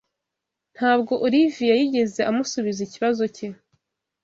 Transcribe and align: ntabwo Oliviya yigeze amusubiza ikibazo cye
ntabwo 0.75 1.13
Oliviya 1.25 1.73
yigeze 1.79 2.21
amusubiza 2.29 2.79
ikibazo 2.87 3.23
cye 3.35 3.47